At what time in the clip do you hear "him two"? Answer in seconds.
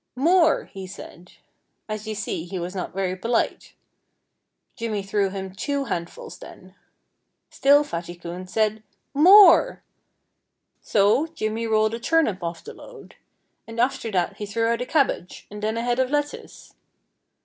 5.29-5.83